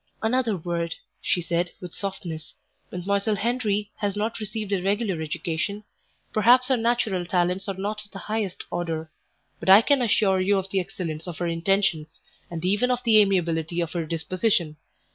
"Another 0.23 0.57
word," 0.57 0.95
she 1.21 1.43
said, 1.43 1.69
with 1.79 1.93
softness: 1.93 2.55
"Mdlle. 2.91 3.37
Henri 3.37 3.91
has 3.97 4.15
not 4.15 4.39
received 4.39 4.71
a 4.71 4.81
regular 4.81 5.21
education; 5.21 5.83
perhaps 6.33 6.69
her 6.69 6.75
natural 6.75 7.23
talents 7.23 7.67
are 7.69 7.75
not 7.75 8.03
of 8.03 8.09
the 8.09 8.17
highest 8.25 8.63
order: 8.71 9.11
but 9.59 9.69
I 9.69 9.83
can 9.83 10.01
assure 10.01 10.39
you 10.41 10.57
of 10.57 10.71
the 10.71 10.79
excellence 10.79 11.27
of 11.27 11.37
her 11.37 11.45
intentions, 11.45 12.19
and 12.49 12.65
even 12.65 12.89
of 12.89 13.03
the 13.03 13.19
amiability 13.19 13.79
of 13.79 13.91
her 13.93 14.07
disposition. 14.07 14.77